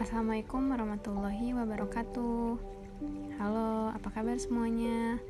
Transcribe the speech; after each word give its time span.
Assalamualaikum 0.00 0.72
warahmatullahi 0.72 1.52
wabarakatuh. 1.52 2.56
Halo, 3.36 3.92
apa 3.92 4.08
kabar 4.08 4.32
semuanya? 4.40 5.20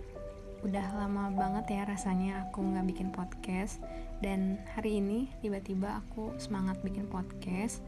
Udah 0.62 0.94
lama 0.94 1.26
banget 1.34 1.74
ya 1.74 1.82
rasanya 1.90 2.46
aku 2.46 2.62
nggak 2.62 2.86
bikin 2.86 3.10
podcast. 3.10 3.82
Dan 4.22 4.62
hari 4.78 5.02
ini 5.02 5.26
tiba-tiba 5.42 5.98
aku 5.98 6.38
semangat 6.38 6.78
bikin 6.86 7.10
podcast. 7.10 7.82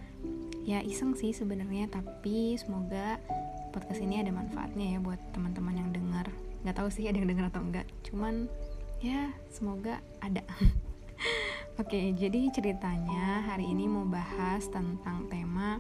Ya 0.67 0.83
iseng 0.83 1.15
sih 1.15 1.31
sebenarnya, 1.31 1.87
tapi 1.87 2.59
semoga 2.59 3.23
podcast 3.71 4.03
ini 4.03 4.19
ada 4.19 4.35
manfaatnya 4.35 4.99
ya 4.99 4.99
buat 4.99 5.23
teman-teman 5.31 5.79
yang 5.79 5.91
dengar 5.95 6.27
Gak 6.67 6.83
tahu 6.83 6.91
sih 6.91 7.07
ada 7.07 7.15
yang 7.15 7.31
dengar 7.31 7.47
atau 7.47 7.63
enggak 7.63 7.87
Cuman 8.03 8.51
ya 8.99 9.31
semoga 9.55 10.03
ada. 10.19 10.43
Oke, 11.81 12.11
jadi 12.19 12.51
ceritanya 12.51 13.47
hari 13.47 13.71
ini 13.71 13.87
mau 13.87 14.03
bahas 14.03 14.67
tentang 14.67 15.31
tema 15.31 15.79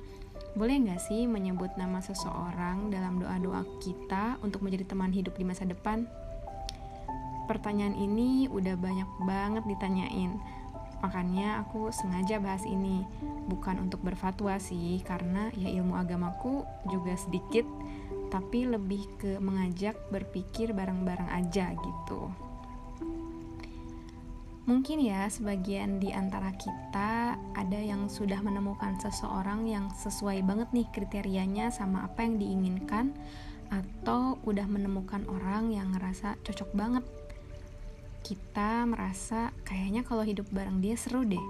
boleh 0.53 0.77
nggak 0.85 1.01
sih 1.01 1.25
menyebut 1.25 1.73
nama 1.81 2.05
seseorang 2.05 2.93
dalam 2.93 3.17
doa-doa 3.17 3.65
kita 3.81 4.37
untuk 4.45 4.61
menjadi 4.61 4.93
teman 4.93 5.09
hidup 5.09 5.33
di 5.37 5.45
masa 5.49 5.65
depan? 5.65 6.05
Pertanyaan 7.49 7.97
ini 7.97 8.47
udah 8.53 8.77
banyak 8.77 9.09
banget 9.25 9.65
ditanyain. 9.65 10.37
Makanya 11.03 11.67
aku 11.67 11.91
sengaja 11.91 12.39
bahas 12.39 12.63
ini, 12.63 13.03
bukan 13.51 13.83
untuk 13.83 14.07
berfatwa 14.07 14.55
sih, 14.63 15.03
karena 15.03 15.51
ya 15.59 15.67
ilmu 15.67 15.99
agamaku 15.99 16.63
juga 16.87 17.19
sedikit, 17.19 17.67
tapi 18.31 18.71
lebih 18.71 19.03
ke 19.19 19.43
mengajak 19.43 19.99
berpikir 20.15 20.71
bareng-bareng 20.71 21.27
aja 21.33 21.75
gitu. 21.75 22.31
Mungkin 24.63 25.03
ya, 25.03 25.27
sebagian 25.27 25.99
di 25.99 26.15
antara 26.15 26.55
kita 26.55 27.35
ada 27.35 27.81
yang 27.83 28.07
sudah 28.07 28.39
menemukan 28.47 28.95
seseorang 29.03 29.67
yang 29.67 29.91
sesuai 29.91 30.47
banget 30.47 30.71
nih 30.71 30.87
kriterianya 30.95 31.75
sama 31.75 32.07
apa 32.07 32.23
yang 32.23 32.39
diinginkan, 32.39 33.11
atau 33.75 34.39
udah 34.47 34.63
menemukan 34.71 35.27
orang 35.27 35.75
yang 35.75 35.91
ngerasa 35.91 36.39
cocok 36.47 36.71
banget. 36.79 37.03
Kita 38.23 38.87
merasa 38.87 39.51
kayaknya 39.67 40.07
kalau 40.07 40.23
hidup 40.23 40.47
bareng 40.55 40.79
dia 40.79 40.95
seru 40.95 41.27
deh, 41.27 41.43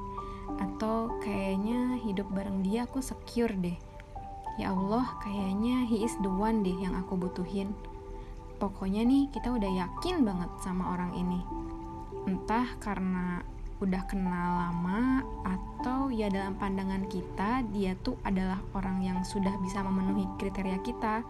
atau 0.56 1.12
kayaknya 1.20 2.00
hidup 2.08 2.32
bareng 2.32 2.64
dia 2.64 2.88
aku 2.88 3.04
secure 3.04 3.52
deh. 3.60 3.76
Ya 4.56 4.72
Allah, 4.72 5.04
kayaknya 5.20 5.84
he 5.84 6.00
is 6.00 6.16
the 6.24 6.32
one 6.32 6.64
deh 6.64 6.80
yang 6.80 6.96
aku 6.96 7.20
butuhin. 7.20 7.76
Pokoknya 8.56 9.04
nih, 9.04 9.28
kita 9.36 9.52
udah 9.52 9.68
yakin 9.68 10.24
banget 10.24 10.48
sama 10.64 10.96
orang 10.96 11.12
ini 11.12 11.44
entah 12.26 12.78
karena 12.78 13.42
udah 13.82 14.02
kenal 14.06 14.62
lama 14.62 15.26
atau 15.42 16.06
ya 16.14 16.30
dalam 16.30 16.54
pandangan 16.54 17.10
kita 17.10 17.66
dia 17.74 17.98
tuh 17.98 18.14
adalah 18.22 18.62
orang 18.78 19.02
yang 19.02 19.18
sudah 19.26 19.50
bisa 19.58 19.82
memenuhi 19.82 20.30
kriteria 20.38 20.78
kita. 20.86 21.26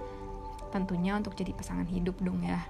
Tentunya 0.69 1.17
untuk 1.17 1.33
jadi 1.33 1.57
pasangan 1.57 1.89
hidup 1.89 2.21
dong 2.21 2.45
ya. 2.45 2.61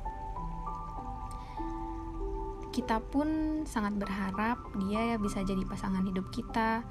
Kita 2.70 3.02
pun 3.02 3.62
sangat 3.66 3.98
berharap 3.98 4.62
dia 4.78 5.18
bisa 5.18 5.42
jadi 5.42 5.66
pasangan 5.66 6.06
hidup 6.06 6.30
kita. 6.30 6.86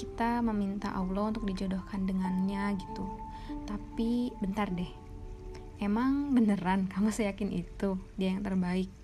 Kita 0.00 0.40
meminta 0.40 0.96
Allah 0.96 1.28
untuk 1.28 1.44
dijodohkan 1.44 2.08
dengannya 2.08 2.80
gitu. 2.80 3.04
Tapi 3.68 4.32
bentar 4.40 4.72
deh 4.72 5.02
emang 5.82 6.32
beneran? 6.32 6.86
Kamu 6.92 7.12
seyakin 7.12 7.52
itu? 7.52 8.00
Dia 8.16 8.32
yang 8.32 8.40
terbaik 8.40 9.01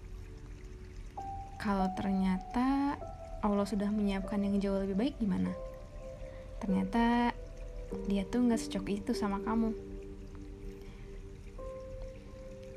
kalau 1.59 1.91
ternyata 1.99 2.95
Allah 3.43 3.67
sudah 3.67 3.91
menyiapkan 3.91 4.39
yang 4.39 4.63
jauh 4.63 4.79
lebih 4.79 4.95
baik 4.95 5.15
gimana? 5.19 5.51
Ternyata 6.63 7.35
dia 8.07 8.23
tuh 8.27 8.47
nggak 8.47 8.61
secok 8.63 8.87
itu 8.87 9.11
sama 9.15 9.43
kamu. 9.43 9.75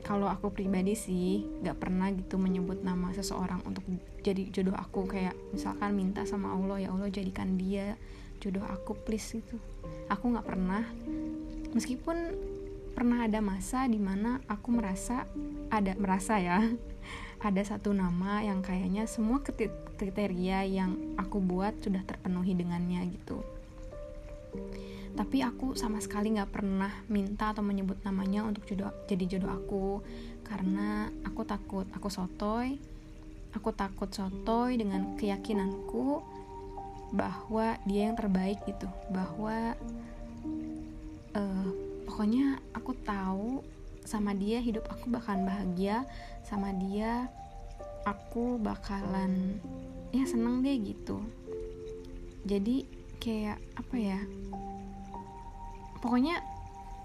Kalau 0.01 0.27
aku 0.27 0.49
pribadi 0.49 0.97
sih 0.97 1.45
nggak 1.61 1.77
pernah 1.77 2.09
gitu 2.09 2.41
menyebut 2.41 2.81
nama 2.81 3.13
seseorang 3.13 3.61
untuk 3.63 3.85
jadi 4.25 4.49
jodoh 4.49 4.75
aku 4.75 5.05
kayak 5.05 5.37
misalkan 5.53 5.93
minta 5.93 6.25
sama 6.25 6.51
Allah 6.51 6.83
ya 6.83 6.89
Allah 6.89 7.07
jadikan 7.13 7.55
dia 7.55 7.95
jodoh 8.41 8.65
aku 8.65 8.97
please 8.97 9.37
gitu. 9.37 9.61
Aku 10.09 10.33
nggak 10.33 10.45
pernah 10.45 10.83
meskipun 11.71 12.17
pernah 12.91 13.23
ada 13.29 13.39
masa 13.39 13.87
di 13.87 14.01
mana 14.01 14.43
aku 14.51 14.73
merasa 14.75 15.23
ada 15.71 15.95
merasa 15.95 16.41
ya 16.41 16.59
ada 17.41 17.61
satu 17.65 17.89
nama 17.91 18.45
yang 18.45 18.61
kayaknya 18.61 19.09
semua 19.09 19.41
kriteria 19.97 20.61
yang 20.69 21.17
aku 21.17 21.41
buat 21.41 21.81
sudah 21.81 22.05
terpenuhi 22.05 22.53
dengannya 22.53 23.09
gitu. 23.17 23.41
Tapi 25.11 25.43
aku 25.43 25.73
sama 25.75 25.99
sekali 25.99 26.37
nggak 26.37 26.53
pernah 26.53 26.93
minta 27.11 27.51
atau 27.51 27.65
menyebut 27.65 27.99
namanya 28.05 28.45
untuk 28.45 28.63
jodoh, 28.69 28.93
jadi 29.09 29.37
jodoh 29.37 29.51
aku. 29.51 29.85
Karena 30.45 31.09
aku 31.25 31.41
takut 31.43 31.87
aku 31.91 32.07
sotoy 32.07 32.77
aku 33.51 33.75
takut 33.75 34.07
sotoy 34.11 34.79
dengan 34.79 35.15
keyakinanku 35.19 36.23
bahwa 37.11 37.75
dia 37.83 38.07
yang 38.11 38.15
terbaik 38.15 38.63
gitu. 38.63 38.87
Bahwa 39.11 39.75
uh, 41.35 41.69
pokoknya 42.07 42.63
aku 42.71 42.91
tahu 43.03 43.49
sama 44.03 44.33
dia 44.33 44.59
hidup 44.59 44.85
aku 44.89 45.07
bakalan 45.09 45.45
bahagia 45.47 46.03
sama 46.43 46.73
dia 46.75 47.29
aku 48.03 48.57
bakalan 48.57 49.61
ya 50.11 50.25
seneng 50.25 50.65
deh 50.65 50.75
gitu. 50.81 51.21
Jadi 52.43 52.89
kayak 53.21 53.61
apa 53.77 53.95
ya 53.95 54.19
pokoknya 56.01 56.41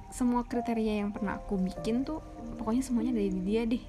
semua 0.08 0.48
kriteria 0.48 1.04
yang 1.04 1.12
pernah 1.12 1.36
aku 1.36 1.60
bikin 1.60 2.08
tuh 2.08 2.24
pokoknya 2.56 2.80
semuanya 2.80 3.12
dari 3.12 3.36
dia 3.44 3.68
deh 3.68 3.84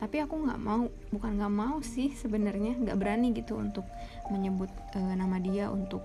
tapi 0.00 0.16
aku 0.18 0.42
nggak 0.42 0.58
mau 0.58 0.90
bukan 1.14 1.38
nggak 1.38 1.54
mau 1.54 1.78
sih 1.84 2.10
sebenarnya 2.16 2.74
nggak 2.82 2.98
berani 2.98 3.36
gitu 3.36 3.60
untuk 3.60 3.86
menyebut 4.32 4.72
uh, 4.96 5.14
nama 5.14 5.38
dia 5.38 5.68
untuk 5.68 6.02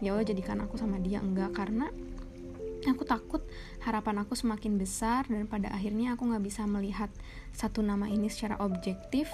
ya 0.00 0.16
Allah 0.16 0.26
jadikan 0.26 0.64
aku 0.64 0.80
sama 0.80 0.96
dia 0.98 1.20
enggak. 1.20 1.52
Karena 1.52 1.92
aku 2.92 3.08
takut 3.08 3.40
harapan 3.80 4.20
aku 4.20 4.36
semakin 4.36 4.76
besar 4.76 5.24
dan 5.30 5.48
pada 5.48 5.72
akhirnya 5.72 6.18
aku 6.18 6.28
nggak 6.28 6.44
bisa 6.44 6.68
melihat 6.68 7.08
satu 7.56 7.80
nama 7.80 8.10
ini 8.10 8.28
secara 8.28 8.60
objektif. 8.60 9.30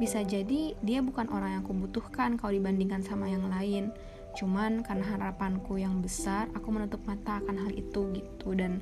Bisa 0.00 0.24
jadi 0.24 0.76
dia 0.80 1.00
bukan 1.00 1.28
orang 1.32 1.56
yang 1.56 1.62
aku 1.64 1.72
butuhkan 1.72 2.40
kalau 2.40 2.52
dibandingkan 2.56 3.04
sama 3.04 3.28
yang 3.28 3.48
lain. 3.48 3.92
Cuman 4.36 4.84
karena 4.84 5.04
harapanku 5.16 5.80
yang 5.80 6.04
besar 6.04 6.48
aku 6.52 6.68
menutup 6.68 7.00
mata 7.08 7.40
akan 7.40 7.56
hal 7.66 7.72
itu 7.72 8.12
gitu. 8.12 8.52
Dan 8.52 8.80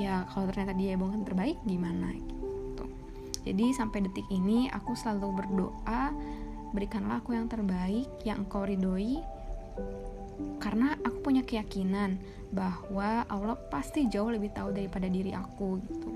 ya 0.00 0.24
kalau 0.32 0.48
ternyata 0.48 0.74
dia 0.76 0.96
bukan 0.96 1.24
terbaik 1.24 1.60
gimana 1.68 2.16
gitu. 2.16 2.84
Jadi 3.44 3.72
sampai 3.76 4.04
detik 4.04 4.28
ini 4.32 4.68
aku 4.72 4.96
selalu 4.96 5.44
berdoa 5.44 6.12
berikanlah 6.72 7.24
aku 7.24 7.32
yang 7.32 7.48
terbaik 7.48 8.08
yang 8.28 8.44
engkau 8.44 8.64
ridhoi 8.68 9.24
karena 10.58 10.94
aku 11.02 11.18
punya 11.30 11.42
keyakinan 11.42 12.18
bahwa 12.54 13.26
Allah 13.28 13.56
pasti 13.68 14.08
jauh 14.08 14.30
lebih 14.32 14.54
tahu 14.54 14.72
daripada 14.72 15.06
diri 15.10 15.34
aku 15.34 15.78
gitu. 15.86 16.10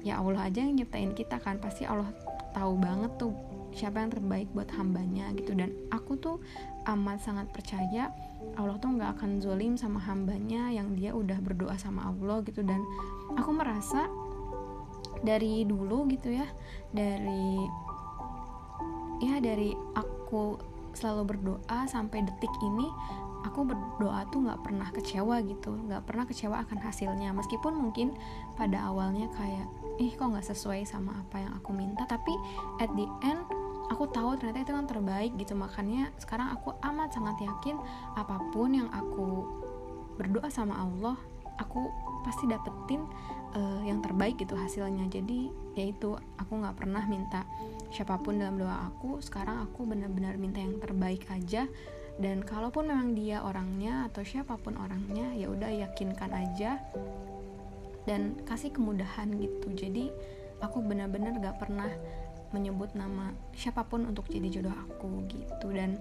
Ya 0.00 0.20
Allah 0.20 0.48
aja 0.48 0.64
yang 0.64 0.76
nyiptain 0.76 1.12
kita 1.12 1.40
kan 1.40 1.60
pasti 1.60 1.84
Allah 1.84 2.08
tahu 2.56 2.76
banget 2.80 3.12
tuh 3.20 3.32
siapa 3.70 4.02
yang 4.02 4.10
terbaik 4.10 4.48
buat 4.52 4.68
hambanya 4.74 5.30
gitu. 5.36 5.54
Dan 5.56 5.72
aku 5.92 6.18
tuh 6.18 6.36
amat 6.88 7.22
sangat 7.22 7.46
percaya 7.52 8.10
Allah 8.56 8.76
tuh 8.80 8.96
nggak 8.96 9.20
akan 9.20 9.40
zolim 9.40 9.76
sama 9.76 10.00
hambanya 10.02 10.72
yang 10.72 10.96
dia 10.96 11.14
udah 11.14 11.38
berdoa 11.40 11.76
sama 11.78 12.08
Allah 12.10 12.42
gitu. 12.44 12.64
Dan 12.64 12.82
aku 13.38 13.50
merasa 13.54 14.08
dari 15.20 15.68
dulu 15.68 16.08
gitu 16.08 16.32
ya 16.32 16.48
dari 16.96 17.60
ya 19.20 19.36
dari 19.36 19.76
aku 19.92 20.56
selalu 20.96 21.22
berdoa 21.36 21.84
sampai 21.86 22.24
detik 22.24 22.50
ini 22.64 22.88
aku 23.44 23.64
berdoa 23.64 24.28
tuh 24.28 24.44
nggak 24.44 24.60
pernah 24.60 24.88
kecewa 24.92 25.40
gitu 25.44 25.72
nggak 25.72 26.04
pernah 26.04 26.24
kecewa 26.28 26.62
akan 26.66 26.78
hasilnya. 26.80 27.32
Meskipun 27.32 27.72
mungkin 27.76 28.14
pada 28.54 28.88
awalnya 28.88 29.28
kayak 29.32 29.66
ih 30.00 30.12
kok 30.16 30.28
nggak 30.28 30.46
sesuai 30.46 30.84
sama 30.84 31.16
apa 31.16 31.40
yang 31.40 31.52
aku 31.56 31.70
minta 31.72 32.04
tapi 32.08 32.32
at 32.80 32.88
the 32.96 33.06
end 33.24 33.42
aku 33.90 34.06
tahu 34.08 34.38
ternyata 34.38 34.64
itu 34.64 34.72
yang 34.72 34.88
terbaik 34.88 35.32
gitu. 35.36 35.52
Makanya 35.56 36.12
sekarang 36.20 36.52
aku 36.52 36.76
amat 36.84 37.12
sangat 37.16 37.36
yakin 37.40 37.76
apa 38.16 38.36
pun 38.52 38.72
yang 38.72 38.88
aku 38.92 39.48
berdoa 40.20 40.52
sama 40.52 40.76
Allah 40.76 41.16
aku 41.60 41.92
pasti 42.24 42.48
dapetin 42.48 43.04
uh, 43.52 43.84
yang 43.84 44.00
terbaik 44.00 44.40
gitu 44.40 44.56
hasilnya. 44.56 45.08
Jadi 45.12 45.52
yaitu 45.76 46.16
aku 46.40 46.52
nggak 46.56 46.76
pernah 46.80 47.04
minta 47.04 47.44
siapa 47.92 48.16
pun 48.16 48.40
dalam 48.40 48.56
doa 48.56 48.88
aku. 48.88 49.20
Sekarang 49.20 49.60
aku 49.60 49.84
benar-benar 49.84 50.40
minta 50.40 50.60
yang 50.60 50.80
terbaik 50.80 51.28
aja 51.28 51.68
dan 52.20 52.44
kalaupun 52.44 52.92
memang 52.92 53.16
dia 53.16 53.40
orangnya 53.40 54.06
atau 54.12 54.20
siapa 54.20 54.60
pun 54.60 54.76
orangnya 54.76 55.32
ya 55.32 55.48
udah 55.48 55.72
yakinkan 55.72 56.30
aja 56.36 56.76
dan 58.04 58.36
kasih 58.44 58.70
kemudahan 58.70 59.32
gitu. 59.40 59.72
Jadi 59.72 60.12
aku 60.60 60.84
benar-benar 60.84 61.40
gak 61.40 61.56
pernah 61.56 61.88
menyebut 62.52 62.92
nama 62.92 63.32
siapa 63.56 63.88
pun 63.88 64.04
untuk 64.04 64.28
jadi 64.28 64.60
jodoh 64.60 64.76
aku 64.76 65.24
gitu. 65.32 65.72
Dan 65.72 65.96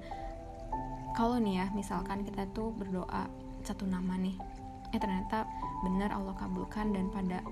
kalau 1.16 1.40
nih 1.40 1.64
ya 1.64 1.66
misalkan 1.72 2.28
kita 2.28 2.46
tuh 2.52 2.76
berdoa 2.76 3.32
satu 3.64 3.88
nama 3.88 4.16
nih 4.20 4.36
eh 4.90 5.00
ternyata 5.00 5.46
benar 5.86 6.10
Allah 6.16 6.34
kabulkan 6.34 6.96
dan 6.96 7.14
pada 7.14 7.46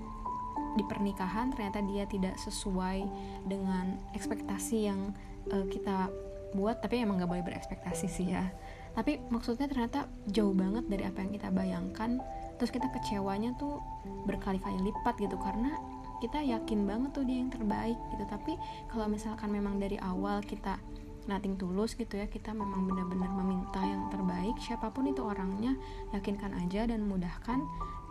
di 0.74 0.84
pernikahan 0.86 1.54
ternyata 1.54 1.82
dia 1.86 2.04
tidak 2.06 2.34
sesuai 2.38 3.06
dengan 3.46 3.98
ekspektasi 4.14 4.90
yang 4.90 5.14
uh, 5.50 5.66
kita 5.70 6.10
buat 6.56 6.80
tapi 6.80 7.04
emang 7.04 7.20
nggak 7.20 7.30
boleh 7.30 7.44
berekspektasi 7.44 8.06
sih 8.08 8.32
ya. 8.32 8.48
Tapi 8.96 9.20
maksudnya 9.30 9.68
ternyata 9.70 10.08
jauh 10.26 10.56
banget 10.56 10.88
dari 10.88 11.04
apa 11.06 11.22
yang 11.22 11.32
kita 11.34 11.48
bayangkan. 11.52 12.10
Terus 12.58 12.70
kita 12.74 12.90
kecewanya 12.90 13.54
tuh 13.54 13.78
berkali-kali 14.26 14.80
lipat 14.82 15.14
gitu 15.22 15.38
karena 15.38 15.78
kita 16.18 16.42
yakin 16.42 16.82
banget 16.82 17.14
tuh 17.14 17.22
dia 17.22 17.38
yang 17.38 17.52
terbaik 17.52 17.98
gitu. 18.10 18.24
Tapi 18.26 18.58
kalau 18.90 19.06
misalkan 19.06 19.54
memang 19.54 19.78
dari 19.78 20.00
awal 20.02 20.42
kita 20.42 20.80
nating 21.28 21.60
tulus 21.60 21.92
gitu 21.92 22.16
ya 22.16 22.24
kita 22.24 22.56
memang 22.56 22.88
benar-benar 22.88 23.28
meminta 23.44 23.84
yang 23.84 24.08
terbaik 24.08 24.56
siapa 24.64 24.88
pun 24.88 25.12
itu 25.12 25.20
orangnya 25.20 25.76
yakinkan 26.16 26.56
aja 26.66 26.88
dan 26.88 27.06
mudahkan. 27.06 27.62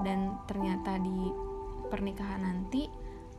Dan 0.06 0.38
ternyata 0.46 1.02
di 1.02 1.34
pernikahan 1.90 2.46
nanti 2.46 2.88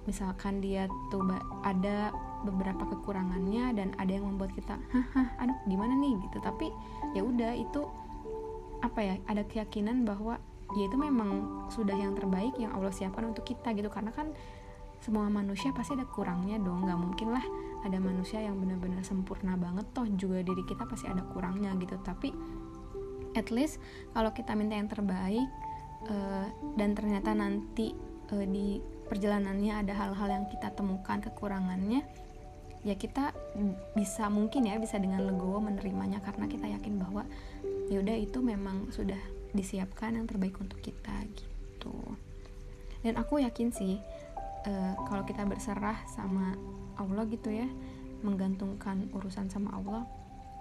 misalkan 0.04 0.60
dia 0.60 0.88
tuh 1.08 1.24
ada 1.64 2.12
beberapa 2.46 2.86
kekurangannya 2.86 3.74
dan 3.74 3.88
ada 3.98 4.12
yang 4.14 4.26
membuat 4.30 4.54
kita 4.54 4.78
haha 4.94 5.22
aduh 5.42 5.58
gimana 5.66 5.94
nih? 5.98 6.14
Gitu. 6.28 6.38
Tapi 6.42 6.66
ya 7.14 7.22
udah 7.26 7.52
itu 7.54 7.82
apa 8.78 9.00
ya 9.02 9.14
ada 9.26 9.42
keyakinan 9.42 10.06
bahwa 10.06 10.38
ya 10.78 10.86
itu 10.86 10.94
memang 10.94 11.64
sudah 11.72 11.96
yang 11.96 12.14
terbaik 12.14 12.54
yang 12.60 12.70
Allah 12.76 12.94
siapkan 12.94 13.26
untuk 13.26 13.46
kita 13.46 13.74
gitu. 13.74 13.90
Karena 13.90 14.14
kan 14.14 14.30
semua 14.98 15.30
manusia 15.30 15.70
pasti 15.70 15.94
ada 15.94 16.06
kurangnya 16.06 16.58
dong. 16.58 16.86
Nggak 16.86 16.98
mungkin 16.98 17.28
lah 17.34 17.44
ada 17.86 17.98
manusia 18.02 18.42
yang 18.42 18.58
benar-benar 18.58 19.06
sempurna 19.06 19.54
banget 19.54 19.86
toh 19.94 20.06
juga 20.18 20.42
diri 20.42 20.62
kita 20.66 20.86
pasti 20.86 21.06
ada 21.06 21.22
kurangnya 21.22 21.74
gitu. 21.78 21.98
Tapi 22.02 22.30
at 23.38 23.50
least 23.54 23.78
kalau 24.14 24.30
kita 24.34 24.54
minta 24.58 24.74
yang 24.74 24.90
terbaik 24.90 25.46
uh, 26.10 26.46
dan 26.74 26.94
ternyata 26.98 27.34
nanti 27.34 27.94
uh, 28.34 28.46
di 28.46 28.82
perjalanannya 29.08 29.72
ada 29.86 29.92
hal-hal 29.96 30.28
yang 30.28 30.44
kita 30.52 30.74
temukan 30.76 31.18
kekurangannya 31.22 32.04
ya 32.86 32.94
kita 32.94 33.34
bisa 33.98 34.30
mungkin 34.30 34.70
ya 34.70 34.78
bisa 34.78 34.96
dengan 35.02 35.26
legowo 35.26 35.58
menerimanya 35.58 36.22
karena 36.22 36.46
kita 36.46 36.66
yakin 36.70 36.98
bahwa 37.02 37.26
ya 37.90 37.98
udah 37.98 38.16
itu 38.16 38.38
memang 38.38 38.92
sudah 38.94 39.18
disiapkan 39.56 40.14
yang 40.14 40.28
terbaik 40.28 40.54
untuk 40.60 40.78
kita 40.78 41.14
gitu. 41.34 41.96
Dan 43.02 43.16
aku 43.16 43.40
yakin 43.42 43.72
sih 43.72 43.98
uh, 44.66 44.94
kalau 45.08 45.24
kita 45.24 45.46
berserah 45.46 45.96
sama 46.10 46.54
Allah 46.98 47.24
gitu 47.30 47.48
ya 47.50 47.66
menggantungkan 48.22 49.06
urusan 49.14 49.46
sama 49.46 49.78
Allah 49.78 50.02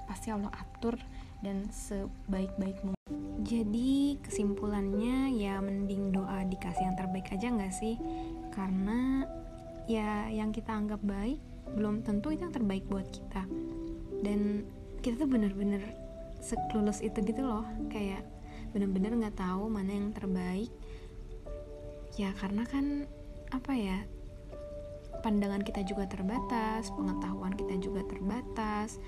pasti 0.06 0.30
Allah 0.32 0.54
atur 0.54 0.96
dan 1.44 1.68
sebaik-baik 1.70 2.80
mungkin. 2.86 2.98
Jadi 3.44 4.18
kesimpulannya 4.24 5.36
ya 5.36 5.60
mending 5.60 6.16
doa 6.16 6.44
dikasih 6.48 6.84
yang 6.90 6.98
terbaik 6.98 7.28
aja 7.34 7.48
nggak 7.52 7.76
sih? 7.76 8.00
Karena 8.54 9.28
ya 9.88 10.28
yang 10.32 10.52
kita 10.52 10.74
anggap 10.76 11.00
baik 11.04 11.40
belum 11.76 12.06
tentu 12.06 12.32
itu 12.32 12.46
yang 12.46 12.56
terbaik 12.56 12.86
buat 12.88 13.08
kita. 13.10 13.44
Dan 14.24 14.64
kita 15.02 15.26
tuh 15.26 15.30
bener-bener 15.30 15.82
seklulus 16.40 17.04
itu 17.04 17.20
gitu 17.22 17.44
loh. 17.44 17.66
Kayak 17.92 18.24
bener-bener 18.72 19.16
nggak 19.16 19.38
tahu 19.38 19.68
mana 19.68 19.92
yang 19.92 20.14
terbaik. 20.14 20.72
Ya 22.18 22.34
karena 22.38 22.66
kan 22.66 23.06
apa 23.54 23.74
ya 23.74 24.04
pandangan 25.24 25.64
kita 25.64 25.82
juga 25.88 26.04
terbatas 26.08 26.92
pengetahuan 26.94 27.54
kita 27.56 27.76
juga 27.82 28.06
terbatas. 28.06 29.02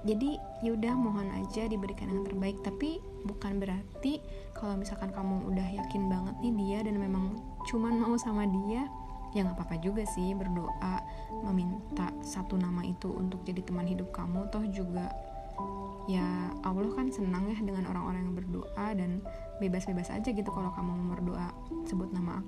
Jadi 0.00 0.40
yaudah 0.64 0.96
mohon 0.96 1.28
aja 1.28 1.68
diberikan 1.68 2.08
yang 2.08 2.24
terbaik. 2.24 2.56
Tapi 2.64 3.00
bukan 3.28 3.60
berarti 3.60 4.20
kalau 4.56 4.80
misalkan 4.80 5.12
kamu 5.12 5.44
udah 5.52 5.68
yakin 5.76 6.08
banget 6.08 6.34
nih 6.40 6.54
dia 6.56 6.78
dan 6.88 6.96
memang 6.96 7.36
cuman 7.68 8.00
mau 8.00 8.16
sama 8.16 8.48
dia 8.48 8.88
ya 9.30 9.46
nggak 9.46 9.56
apa-apa 9.62 9.76
juga 9.78 10.02
sih 10.06 10.34
berdoa 10.34 11.02
meminta 11.46 12.10
satu 12.20 12.58
nama 12.58 12.82
itu 12.82 13.10
untuk 13.10 13.46
jadi 13.46 13.62
teman 13.62 13.86
hidup 13.86 14.10
kamu. 14.10 14.50
Toh 14.50 14.64
juga 14.70 15.06
ya 16.10 16.50
Allah 16.66 16.90
kan 16.96 17.12
senang 17.12 17.46
ya 17.46 17.58
dengan 17.62 17.86
orang-orang 17.86 18.26
yang 18.26 18.34
berdoa 18.34 18.86
dan 18.98 19.22
bebas-bebas 19.62 20.10
aja 20.10 20.30
gitu 20.32 20.50
kalau 20.50 20.74
kamu 20.74 20.90
mau 20.96 21.14
berdoa 21.14 21.48
sebut 21.86 22.10
nama 22.10 22.42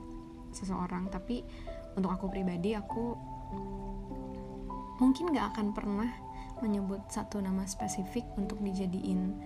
seseorang. 0.50 1.06
Tapi 1.12 1.46
untuk 1.94 2.10
aku 2.10 2.26
pribadi 2.32 2.74
aku 2.74 3.14
mungkin 4.98 5.34
gak 5.34 5.56
akan 5.56 5.74
pernah 5.74 6.10
menyebut 6.62 7.02
satu 7.10 7.42
nama 7.42 7.66
spesifik 7.66 8.26
untuk 8.38 8.58
dijadiin 8.62 9.38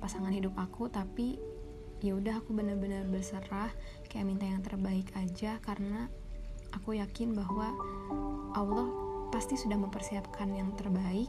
pasangan 0.00 0.32
hidup 0.32 0.56
aku. 0.56 0.88
Tapi 0.88 1.36
ya 2.00 2.16
udah 2.16 2.40
aku 2.40 2.56
benar-benar 2.56 3.06
berserah 3.06 3.70
kayak 4.08 4.24
minta 4.24 4.48
yang 4.48 4.64
terbaik 4.64 5.12
aja. 5.18 5.60
Karena 5.60 6.08
aku 6.76 6.98
yakin 6.98 7.36
bahwa 7.36 7.72
Allah 8.52 8.88
pasti 9.32 9.56
sudah 9.56 9.76
mempersiapkan 9.80 10.50
yang 10.52 10.72
terbaik. 10.76 11.28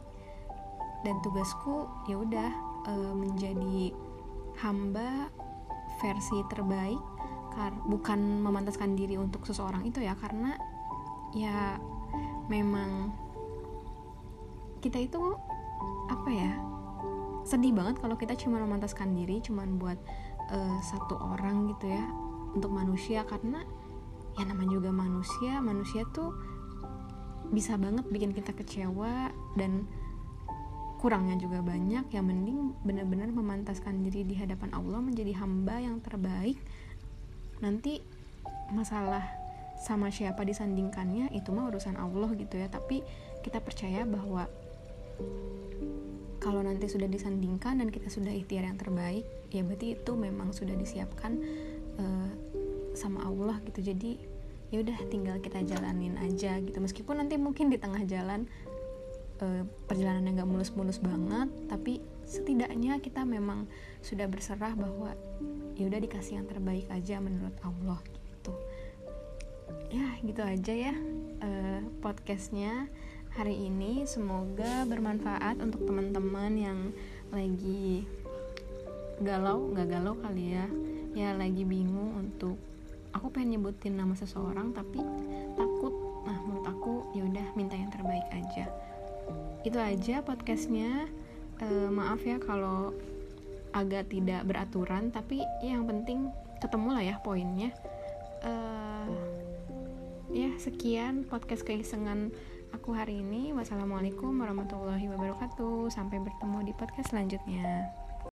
Dan 1.04 1.20
tugasku 1.20 1.84
ya 2.08 2.16
udah 2.16 2.50
e, 2.88 2.94
menjadi 3.12 3.92
hamba 4.64 5.28
versi 6.00 6.40
terbaik 6.48 7.00
bukan 7.86 8.42
memantaskan 8.42 8.98
diri 8.98 9.14
untuk 9.14 9.46
seseorang 9.46 9.86
itu 9.86 10.02
ya 10.02 10.18
karena 10.18 10.58
ya 11.30 11.78
memang 12.50 13.14
kita 14.82 14.98
itu 14.98 15.38
apa 16.10 16.30
ya 16.34 16.50
sedih 17.46 17.70
banget 17.76 18.02
kalau 18.02 18.18
kita 18.18 18.34
cuma 18.34 18.58
memantaskan 18.58 19.14
diri 19.14 19.38
cuma 19.38 19.62
buat 19.68 20.00
uh, 20.50 20.78
satu 20.80 21.14
orang 21.20 21.72
gitu 21.76 21.92
ya 21.92 22.04
untuk 22.56 22.72
manusia. 22.72 23.22
Karena 23.28 23.62
ya 24.34 24.44
namanya 24.46 24.76
juga 24.76 24.90
manusia. 24.90 25.58
Manusia 25.62 26.06
tuh 26.10 26.34
bisa 27.52 27.78
banget 27.78 28.06
bikin 28.10 28.34
kita 28.34 28.54
kecewa 28.56 29.30
dan 29.54 29.86
kurangnya 30.98 31.38
juga 31.38 31.62
banyak. 31.62 32.10
Yang 32.10 32.24
mending 32.24 32.58
benar-benar 32.82 33.28
memantaskan 33.30 34.02
diri 34.06 34.26
di 34.26 34.34
hadapan 34.38 34.72
Allah 34.74 35.00
menjadi 35.00 35.32
hamba 35.38 35.80
yang 35.80 35.98
terbaik. 36.02 36.58
Nanti 37.62 38.02
masalah 38.72 39.22
sama 39.80 40.08
siapa 40.08 40.46
disandingkannya 40.46 41.34
itu 41.36 41.52
mah 41.52 41.70
urusan 41.70 41.96
Allah 42.00 42.30
gitu 42.34 42.58
ya. 42.58 42.66
Tapi 42.66 43.04
kita 43.44 43.60
percaya 43.60 44.08
bahwa 44.08 44.48
kalau 46.44 46.60
nanti 46.60 46.92
sudah 46.92 47.08
disandingkan 47.08 47.80
dan 47.80 47.88
kita 47.88 48.12
sudah 48.12 48.28
ikhtiar 48.28 48.68
yang 48.68 48.76
terbaik 48.76 49.24
ya 49.48 49.64
berarti 49.64 49.96
itu 49.96 50.12
memang 50.12 50.52
sudah 50.52 50.76
disiapkan 50.76 51.40
uh, 51.96 52.30
sama 52.94 53.26
Allah 53.26 53.60
gitu. 53.68 53.82
Jadi 53.84 54.16
ya 54.74 54.82
udah 54.82 54.98
tinggal 55.06 55.36
kita 55.38 55.62
jalanin 55.62 56.18
aja 56.18 56.58
gitu. 56.58 56.78
Meskipun 56.82 57.22
nanti 57.22 57.38
mungkin 57.38 57.70
di 57.70 57.78
tengah 57.78 58.02
jalan 58.08 58.48
uh, 59.42 59.62
perjalanannya 59.86 60.40
nggak 60.40 60.50
mulus-mulus 60.50 60.98
banget 61.02 61.50
tapi 61.66 62.02
setidaknya 62.24 62.98
kita 63.04 63.22
memang 63.26 63.68
sudah 64.00 64.24
berserah 64.26 64.72
bahwa 64.74 65.12
ya 65.76 65.86
udah 65.90 66.00
dikasih 66.00 66.40
yang 66.40 66.46
terbaik 66.48 66.88
aja 66.88 67.20
menurut 67.20 67.54
Allah 67.62 68.00
gitu. 68.02 68.52
Ya 69.94 70.18
gitu 70.26 70.42
aja 70.42 70.72
ya 70.74 70.94
uh, 71.44 71.80
podcastnya 72.02 72.88
hari 73.34 73.68
ini. 73.68 74.06
Semoga 74.06 74.86
bermanfaat 74.86 75.60
untuk 75.62 75.86
teman-teman 75.86 76.52
yang 76.54 76.78
lagi 77.30 78.06
galau 79.22 79.70
nggak 79.70 79.88
galau 79.90 80.14
kali 80.18 80.58
ya. 80.58 80.66
Ya 81.14 81.30
lagi 81.30 81.62
bingung 81.62 82.18
untuk 82.18 82.58
aku 83.14 83.30
pengen 83.30 83.58
nyebutin 83.58 83.96
nama 83.96 84.12
seseorang 84.12 84.74
tapi 84.74 85.00
takut 85.54 85.94
nah 86.26 86.36
menurut 86.44 86.66
aku 86.66 86.92
ya 87.14 87.22
udah 87.24 87.46
minta 87.54 87.78
yang 87.78 87.88
terbaik 87.88 88.26
aja 88.34 88.66
itu 89.64 89.78
aja 89.80 90.20
podcastnya 90.20 91.08
e, 91.62 91.66
maaf 91.88 92.20
ya 92.26 92.36
kalau 92.42 92.92
agak 93.72 94.12
tidak 94.12 94.44
beraturan 94.44 95.08
tapi 95.08 95.40
ya 95.64 95.78
yang 95.78 95.88
penting 95.88 96.28
ketemu 96.60 96.88
lah 96.92 97.04
ya 97.04 97.16
poinnya 97.22 97.70
e, 98.44 98.52
ya 100.34 100.50
sekian 100.58 101.24
podcast 101.24 101.62
keisengan 101.62 102.34
aku 102.74 102.90
hari 102.90 103.22
ini. 103.22 103.54
Wassalamualaikum 103.54 104.34
warahmatullahi 104.34 105.06
wabarakatuh. 105.06 105.94
Sampai 105.94 106.18
bertemu 106.18 106.66
di 106.66 106.72
podcast 106.74 107.14
selanjutnya. 107.14 107.86